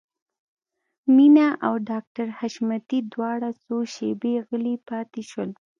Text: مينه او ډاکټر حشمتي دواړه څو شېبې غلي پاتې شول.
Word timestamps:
مينه 1.15 1.47
او 1.65 1.73
ډاکټر 1.89 2.27
حشمتي 2.39 2.99
دواړه 3.13 3.49
څو 3.63 3.75
شېبې 3.93 4.33
غلي 4.47 4.75
پاتې 4.89 5.21
شول. 5.29 5.49